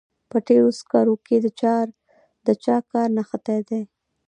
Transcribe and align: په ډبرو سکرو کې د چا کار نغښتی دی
په 0.29 0.37
ډبرو 0.45 0.71
سکرو 0.79 1.15
کې 1.25 1.37
د 2.47 2.49
چا 2.65 2.75
کار 2.91 3.07
نغښتی 3.17 3.59
دی 3.69 3.81